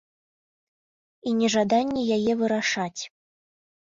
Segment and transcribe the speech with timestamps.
[1.31, 3.01] І нежаданне яе вырашаць.